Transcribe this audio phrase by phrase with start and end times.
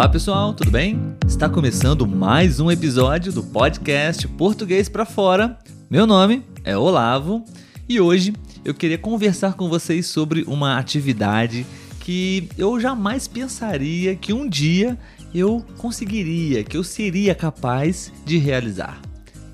[0.00, 0.98] Olá pessoal, tudo bem?
[1.26, 5.58] Está começando mais um episódio do podcast Português para Fora.
[5.90, 7.44] Meu nome é Olavo
[7.86, 8.32] e hoje
[8.64, 11.66] eu queria conversar com vocês sobre uma atividade
[12.00, 14.98] que eu jamais pensaria que um dia
[15.34, 18.98] eu conseguiria, que eu seria capaz de realizar: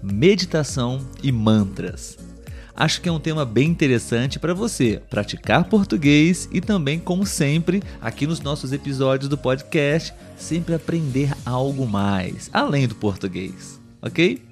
[0.00, 2.16] meditação e mantras
[2.76, 7.82] acho que é um tema bem interessante para você praticar português e também, como sempre,
[8.00, 14.42] aqui nos nossos episódios do podcast, sempre aprender algo mais, além do português, ok?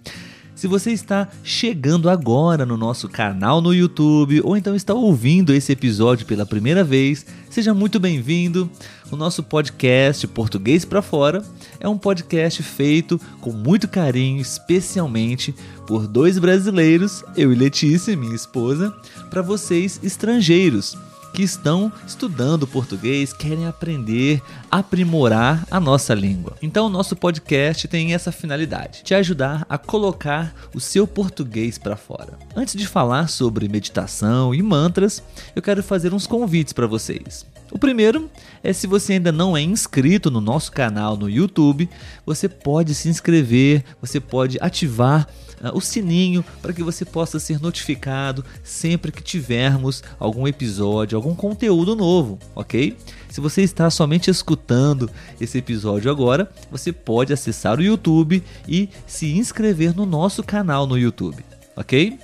[0.55, 5.73] Se você está chegando agora no nosso canal no YouTube ou então está ouvindo esse
[5.73, 8.69] episódio pela primeira vez, seja muito bem-vindo.
[9.13, 11.41] O nosso podcast Português para Fora
[11.79, 15.55] é um podcast feito com muito carinho, especialmente
[15.87, 18.93] por dois brasileiros, eu e Letícia, minha esposa,
[19.31, 20.99] para vocês estrangeiros
[21.35, 24.41] que estão estudando português, querem aprender,
[24.71, 26.57] aprimorar a nossa língua.
[26.63, 31.97] Então, o nosso podcast tem essa finalidade: te ajudar a colocar o seu português para
[31.97, 32.39] fora.
[32.55, 35.23] Antes de falar sobre meditação e mantras,
[35.57, 37.45] eu quero fazer uns convites para vocês.
[37.75, 38.31] O primeiro
[38.63, 41.91] é se você ainda não é inscrito no nosso canal no YouTube,
[42.25, 45.29] você pode se inscrever, você pode ativar
[45.61, 51.35] uh, o sininho para que você possa ser notificado sempre que tivermos algum episódio, algum
[51.35, 52.97] conteúdo novo, ok?
[53.29, 59.33] Se você está somente escutando esse episódio agora, você pode acessar o YouTube e se
[59.33, 62.21] inscrever no nosso canal no YouTube, ok?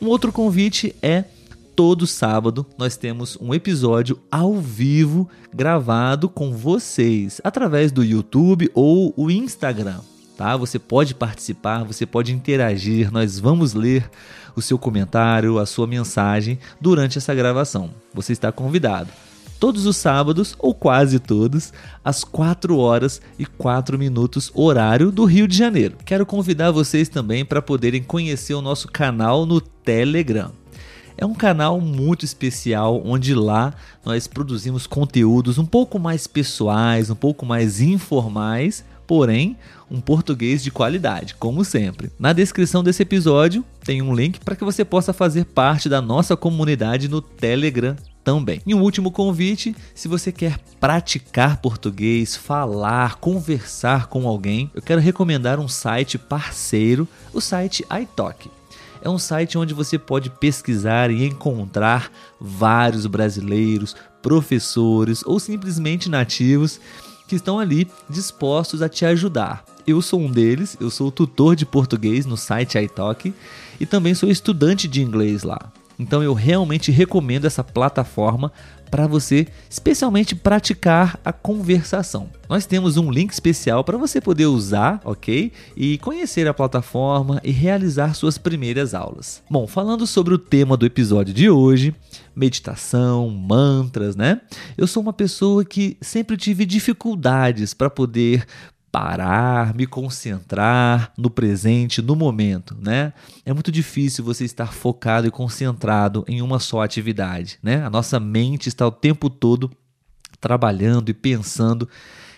[0.00, 1.24] Um outro convite é
[1.74, 9.14] todo sábado nós temos um episódio ao vivo gravado com vocês através do YouTube ou
[9.16, 10.00] o Instagram.
[10.36, 10.56] Tá?
[10.56, 14.10] Você pode participar, você pode interagir, nós vamos ler
[14.56, 17.90] o seu comentário, a sua mensagem durante essa gravação.
[18.14, 19.10] Você está convidado.
[19.58, 21.70] Todos os sábados, ou quase todos,
[22.02, 25.98] às 4 horas e 4 minutos, horário do Rio de Janeiro.
[26.06, 30.59] Quero convidar vocês também para poderem conhecer o nosso canal no Telegram.
[31.20, 37.14] É um canal muito especial onde lá nós produzimos conteúdos um pouco mais pessoais, um
[37.14, 39.54] pouco mais informais, porém
[39.90, 42.10] um português de qualidade, como sempre.
[42.18, 46.34] Na descrição desse episódio tem um link para que você possa fazer parte da nossa
[46.38, 47.94] comunidade no Telegram
[48.24, 48.62] também.
[48.66, 55.02] E um último convite: se você quer praticar português, falar, conversar com alguém, eu quero
[55.02, 58.48] recomendar um site parceiro, o site iTalk.
[59.02, 66.80] É um site onde você pode pesquisar e encontrar vários brasileiros, professores ou simplesmente nativos
[67.26, 69.64] que estão ali dispostos a te ajudar.
[69.86, 73.32] Eu sou um deles, eu sou tutor de português no site iTalk
[73.78, 75.58] e também sou estudante de inglês lá.
[75.98, 78.50] Então eu realmente recomendo essa plataforma
[78.90, 82.28] para você, especialmente praticar a conversação.
[82.48, 85.52] Nós temos um link especial para você poder usar, ok?
[85.76, 89.42] E conhecer a plataforma e realizar suas primeiras aulas.
[89.48, 91.94] Bom, falando sobre o tema do episódio de hoje,
[92.34, 94.40] meditação, mantras, né?
[94.76, 98.44] Eu sou uma pessoa que sempre tive dificuldades para poder
[98.90, 103.12] parar, me concentrar no presente, no momento, né?
[103.44, 107.84] É muito difícil você estar focado e concentrado em uma só atividade, né?
[107.84, 109.70] A nossa mente está o tempo todo
[110.40, 111.88] trabalhando e pensando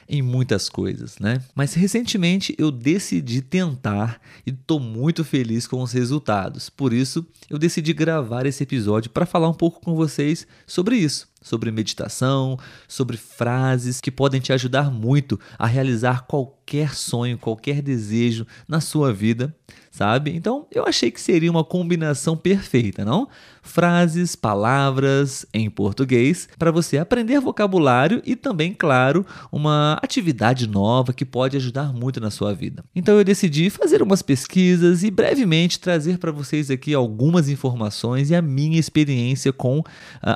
[0.08, 1.40] em muitas coisas, né?
[1.54, 6.68] Mas recentemente eu decidi tentar e estou muito feliz com os resultados.
[6.68, 11.31] Por isso, eu decidi gravar esse episódio para falar um pouco com vocês sobre isso
[11.42, 18.46] sobre meditação, sobre frases que podem te ajudar muito a realizar qualquer sonho, qualquer desejo
[18.66, 19.54] na sua vida,
[19.90, 20.34] sabe?
[20.34, 23.28] Então eu achei que seria uma combinação perfeita, não?
[23.60, 31.24] Frases, palavras em português para você aprender vocabulário e também, claro, uma atividade nova que
[31.24, 32.84] pode ajudar muito na sua vida.
[32.94, 38.34] Então eu decidi fazer umas pesquisas e brevemente trazer para vocês aqui algumas informações e
[38.34, 39.84] a minha experiência com uh,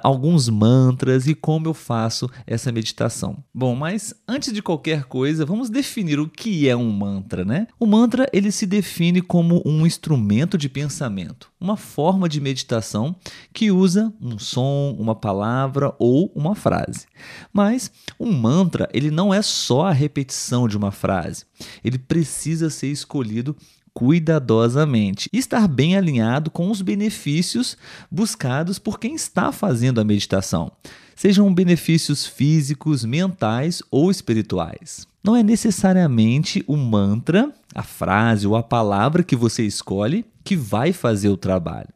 [0.02, 3.44] alguns mantras mantras e como eu faço essa meditação.
[3.52, 7.66] Bom, mas antes de qualquer coisa, vamos definir o que é um mantra, né?
[7.78, 13.14] O mantra ele se define como um instrumento de pensamento, uma forma de meditação
[13.52, 17.06] que usa um som, uma palavra ou uma frase.
[17.52, 21.44] Mas um mantra ele não é só a repetição de uma frase.
[21.84, 23.54] Ele precisa ser escolhido
[23.96, 27.78] cuidadosamente e estar bem alinhado com os benefícios
[28.10, 30.70] buscados por quem está fazendo a meditação,
[31.14, 35.06] sejam benefícios físicos, mentais ou espirituais.
[35.24, 40.92] Não é necessariamente o mantra, a frase ou a palavra que você escolhe que vai
[40.92, 41.88] fazer o trabalho,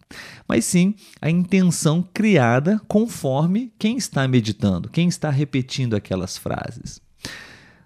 [0.49, 6.99] mas sim a intenção criada conforme quem está meditando, quem está repetindo aquelas frases.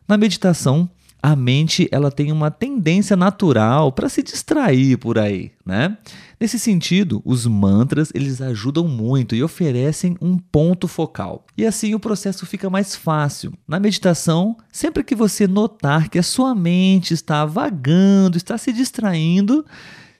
[0.06, 0.88] Na meditação,
[1.24, 5.96] a mente ela tem uma tendência natural para se distrair por aí, né?
[6.38, 11.46] Nesse sentido, os mantras eles ajudam muito e oferecem um ponto focal.
[11.56, 13.54] E assim o processo fica mais fácil.
[13.66, 19.64] Na meditação, sempre que você notar que a sua mente está vagando, está se distraindo,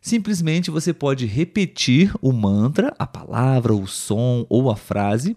[0.01, 5.37] simplesmente você pode repetir o mantra, a palavra, o som ou a frase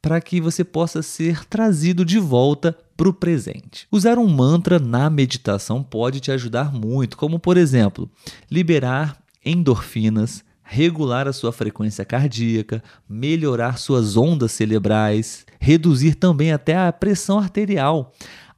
[0.00, 3.86] para que você possa ser trazido de volta para o presente.
[3.90, 8.10] Usar um mantra na meditação pode te ajudar muito, como por exemplo,
[8.50, 16.92] liberar endorfinas, regular a sua frequência cardíaca, melhorar suas ondas cerebrais, reduzir também até a
[16.92, 18.12] pressão arterial,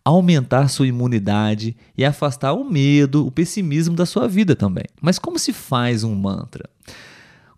[0.05, 4.85] aumentar sua imunidade e afastar o medo, o pessimismo da sua vida também.
[5.01, 6.69] Mas como se faz um mantra?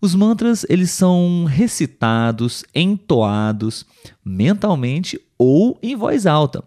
[0.03, 3.85] Os mantras, eles são recitados, entoados
[4.21, 6.61] mentalmente ou em voz alta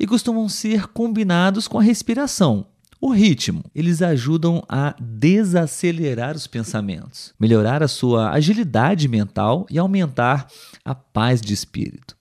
[0.00, 2.66] e costumam ser combinados com a respiração.
[3.00, 10.48] O ritmo, eles ajudam a desacelerar os pensamentos, melhorar a sua agilidade mental e aumentar
[10.84, 12.16] a paz de espírito.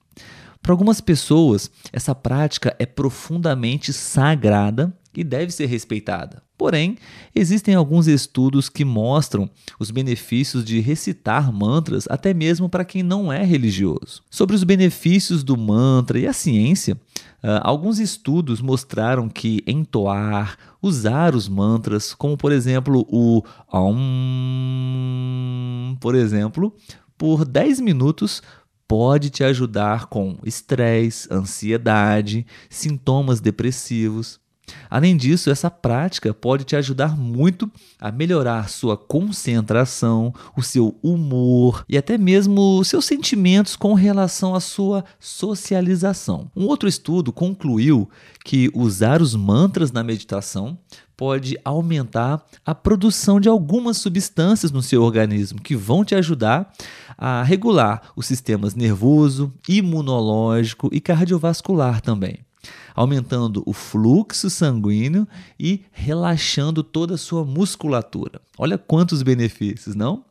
[0.61, 6.41] Para algumas pessoas, essa prática é profundamente sagrada e deve ser respeitada.
[6.57, 6.97] Porém,
[7.33, 9.49] existem alguns estudos que mostram
[9.79, 14.21] os benefícios de recitar mantras até mesmo para quem não é religioso.
[14.29, 16.97] Sobre os benefícios do mantra e a ciência,
[17.43, 23.41] Uh, alguns estudos mostraram que entoar, usar os mantras, como por exemplo o
[23.73, 23.97] Om,
[25.99, 26.71] por exemplo,
[27.17, 28.43] por 10 minutos
[28.87, 34.39] pode te ajudar com estresse, ansiedade, sintomas depressivos.
[34.89, 41.85] Além disso, essa prática pode te ajudar muito a melhorar sua concentração, o seu humor
[41.87, 46.51] e até mesmo seus sentimentos com relação à sua socialização.
[46.55, 48.09] Um outro estudo concluiu
[48.43, 50.77] que usar os mantras na meditação
[51.15, 56.71] pode aumentar a produção de algumas substâncias no seu organismo que vão te ajudar
[57.17, 62.39] a regular os sistemas nervoso, imunológico e cardiovascular também
[62.95, 65.27] aumentando o fluxo sanguíneo
[65.59, 68.41] e relaxando toda a sua musculatura.
[68.57, 70.23] Olha quantos benefícios, não?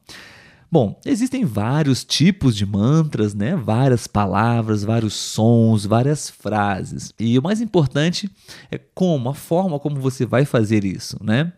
[0.72, 3.56] Bom, existem vários tipos de mantras, né?
[3.56, 7.12] Várias palavras, vários sons, várias frases.
[7.18, 8.30] E o mais importante
[8.70, 11.52] é como, a forma como você vai fazer isso, né?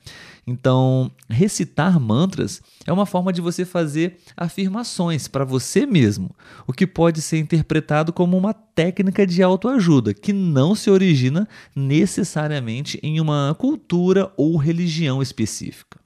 [0.46, 6.34] Então, recitar mantras é uma forma de você fazer afirmações para você mesmo,
[6.66, 12.98] o que pode ser interpretado como uma técnica de autoajuda que não se origina necessariamente
[13.02, 16.00] em uma cultura ou religião específica.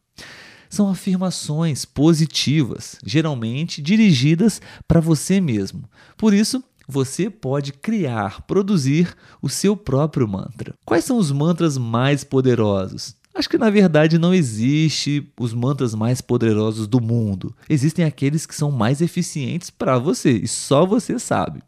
[0.68, 5.88] São afirmações positivas, geralmente dirigidas para você mesmo.
[6.16, 10.74] Por isso, você pode criar, produzir o seu próprio mantra.
[10.84, 13.16] Quais são os mantras mais poderosos?
[13.36, 17.54] Acho que na verdade não existe os mantras mais poderosos do mundo.
[17.68, 21.62] Existem aqueles que são mais eficientes para você e só você sabe.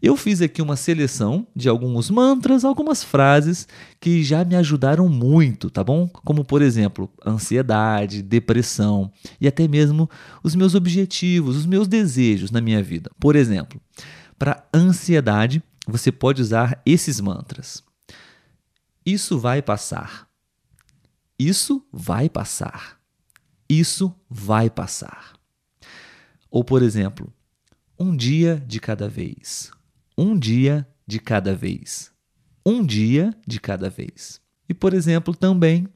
[0.00, 3.66] Eu fiz aqui uma seleção de alguns mantras, algumas frases
[3.98, 6.06] que já me ajudaram muito, tá bom?
[6.06, 9.10] Como por exemplo, ansiedade, depressão
[9.40, 10.08] e até mesmo
[10.44, 13.10] os meus objetivos, os meus desejos na minha vida.
[13.18, 13.80] Por exemplo,
[14.38, 17.82] para ansiedade, você pode usar esses mantras.
[19.04, 20.28] Isso vai passar.
[21.38, 23.00] Isso vai passar.
[23.68, 25.34] Isso vai passar.
[26.50, 27.32] Ou, por exemplo,
[27.98, 29.70] um dia de cada vez.
[30.16, 32.12] Um dia de cada vez.
[32.64, 34.40] Um dia de cada vez.
[34.68, 35.88] E, por exemplo, também,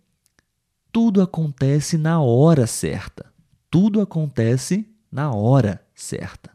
[0.92, 3.32] tudo acontece na hora certa.
[3.70, 6.50] Tudo acontece na hora certa.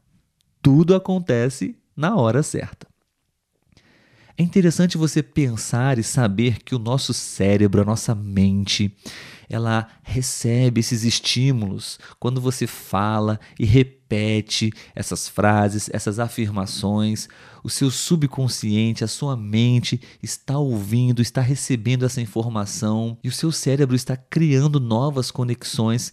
[0.61, 2.87] Tudo acontece na hora certa.
[4.35, 8.91] É interessante você pensar e saber que o nosso cérebro, a nossa mente,
[9.47, 17.29] ela recebe esses estímulos quando você fala e repete essas frases, essas afirmações.
[17.63, 23.51] O seu subconsciente, a sua mente está ouvindo, está recebendo essa informação e o seu
[23.51, 26.11] cérebro está criando novas conexões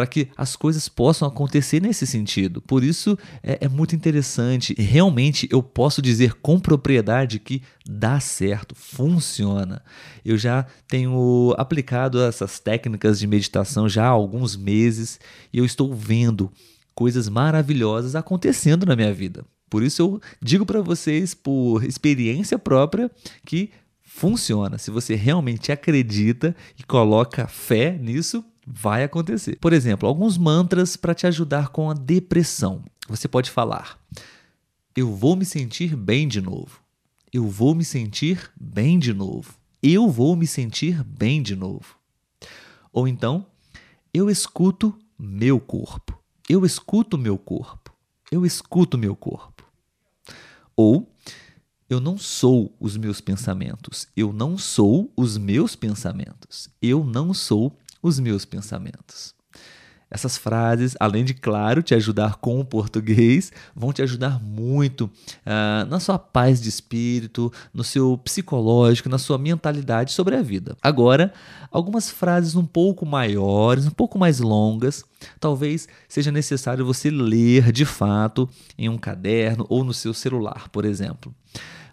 [0.00, 2.62] para que as coisas possam acontecer nesse sentido.
[2.62, 4.74] Por isso é, é, muito interessante.
[4.78, 9.82] E realmente eu posso dizer com propriedade que dá certo, funciona.
[10.24, 15.20] Eu já tenho aplicado essas técnicas de meditação já há alguns meses
[15.52, 16.50] e eu estou vendo
[16.94, 19.44] coisas maravilhosas acontecendo na minha vida.
[19.68, 23.10] Por isso eu digo para vocês, por experiência própria,
[23.44, 23.70] que
[24.02, 24.78] funciona.
[24.78, 29.56] Se você realmente acredita e coloca fé nisso, vai acontecer.
[29.60, 32.82] Por exemplo, alguns mantras para te ajudar com a depressão.
[33.08, 33.98] Você pode falar:
[34.96, 36.80] Eu vou me sentir bem de novo.
[37.32, 39.54] eu vou me sentir bem de novo.
[39.82, 41.96] Eu vou me sentir bem de novo.
[42.92, 43.46] Ou então,
[44.12, 46.18] eu escuto meu corpo.
[46.48, 47.94] Eu escuto meu corpo.
[48.30, 49.64] Eu escuto meu corpo.
[50.76, 51.08] Ou
[51.88, 54.06] eu não sou os meus pensamentos.
[54.16, 56.68] Eu não sou os meus pensamentos.
[56.80, 59.34] Eu não sou os meus pensamentos.
[60.10, 65.88] Essas frases, além de, claro, te ajudar com o português, vão te ajudar muito uh,
[65.88, 70.76] na sua paz de espírito, no seu psicológico, na sua mentalidade sobre a vida.
[70.82, 71.32] Agora,
[71.70, 75.04] algumas frases um pouco maiores, um pouco mais longas,
[75.38, 80.84] talvez seja necessário você ler de fato em um caderno ou no seu celular, por
[80.84, 81.32] exemplo.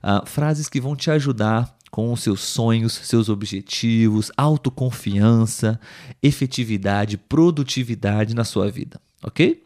[0.04, 5.79] Uh, frases que vão te ajudar com os seus sonhos, seus objetivos, autoconfiança,
[6.22, 9.63] efetividade, produtividade na sua vida, ok?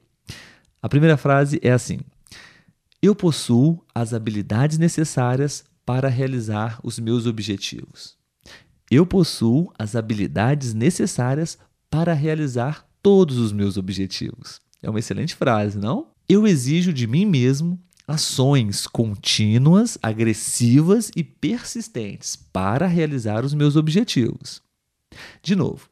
[0.81, 1.99] A primeira frase é assim:
[3.01, 8.15] Eu possuo as habilidades necessárias para realizar os meus objetivos.
[8.89, 11.57] Eu possuo as habilidades necessárias
[11.89, 14.59] para realizar todos os meus objetivos.
[14.81, 16.07] É uma excelente frase, não?
[16.27, 17.79] Eu exijo de mim mesmo
[18.11, 24.61] ações contínuas, agressivas e persistentes para realizar os meus objetivos.
[25.41, 25.89] De novo,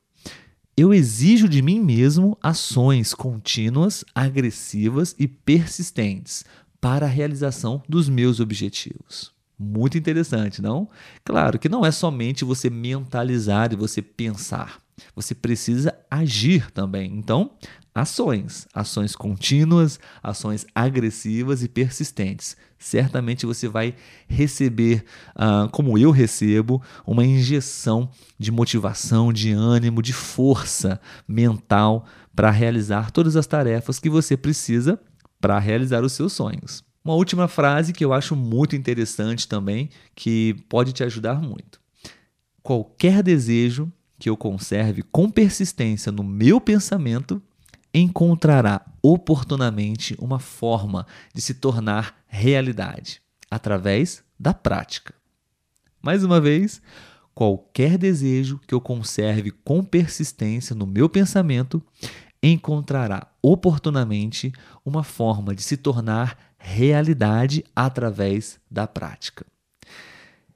[0.76, 6.46] eu exijo de mim mesmo ações contínuas, agressivas e persistentes
[6.80, 9.32] para a realização dos meus objetivos.
[9.58, 10.88] Muito interessante, não?
[11.26, 14.80] Claro que não é somente você mentalizar e você pensar.
[15.16, 17.12] Você precisa agir também.
[17.14, 17.52] Então,
[18.00, 22.56] ações, ações contínuas, ações agressivas e persistentes.
[22.78, 23.94] Certamente você vai
[24.28, 25.04] receber,
[25.36, 33.12] uh, como eu recebo, uma injeção de motivação, de ânimo, de força mental para realizar
[33.12, 35.00] todas as tarefas que você precisa
[35.42, 36.84] para realizar os seus sonhos.
[37.04, 41.80] Uma última frase que eu acho muito interessante também, que pode te ajudar muito.
[42.62, 47.42] Qualquer desejo que eu conserve com persistência no meu pensamento
[47.94, 55.14] encontrará oportunamente uma forma de se tornar realidade através da prática.
[56.02, 56.82] Mais uma vez,
[57.34, 61.82] qualquer desejo que eu conserve com persistência no meu pensamento
[62.42, 64.54] encontrará oportunamente
[64.86, 69.46] uma forma de se tornar realidade através da prática.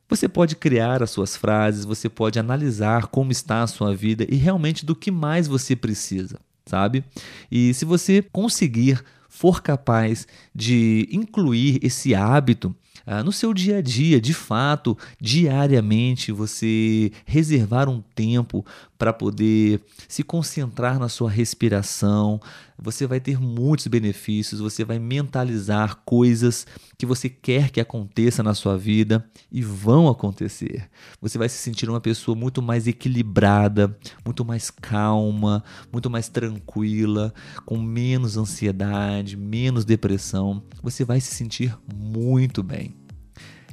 [0.08, 4.36] Você pode criar as suas frases, você pode analisar como está a sua vida e
[4.36, 7.04] realmente do que mais você precisa sabe?
[7.52, 13.82] E se você conseguir, for capaz de incluir esse hábito ah, no seu dia a
[13.82, 18.66] dia, de fato, diariamente, você reservar um tempo
[19.04, 22.40] para poder se concentrar na sua respiração,
[22.82, 26.66] você vai ter muitos benefícios, você vai mentalizar coisas
[26.98, 30.90] que você quer que aconteça na sua vida e vão acontecer.
[31.22, 33.94] Você vai se sentir uma pessoa muito mais equilibrada,
[34.24, 37.34] muito mais calma, muito mais tranquila,
[37.66, 40.64] com menos ansiedade, menos depressão.
[40.82, 43.03] Você vai se sentir muito bem.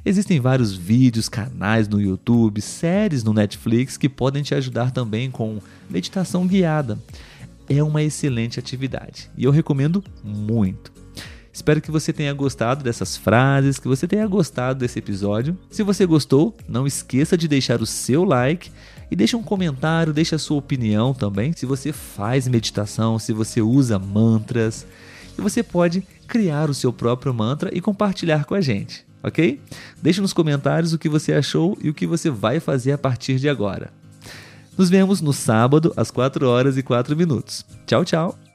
[0.05, 5.61] Existem vários vídeos, canais no YouTube, séries no Netflix que podem te ajudar também com
[5.91, 6.99] meditação guiada.
[7.69, 10.91] É uma excelente atividade e eu recomendo muito.
[11.53, 15.59] Espero que você tenha gostado dessas frases, que você tenha gostado desse episódio.
[15.71, 18.71] Se você gostou, não esqueça de deixar o seu like
[19.11, 21.53] e deixe um comentário, deixe a sua opinião também.
[21.53, 24.87] Se você faz meditação, se você usa mantras,
[25.37, 29.61] e você pode criar o seu próprio mantra e compartilhar com a gente ok?
[30.03, 33.37] Deixe nos comentários o que você achou e o que você vai fazer a partir
[33.37, 33.91] de agora.
[34.77, 37.65] Nos vemos no sábado às 4 horas e 4 minutos.
[37.87, 38.50] Tchau, tchau!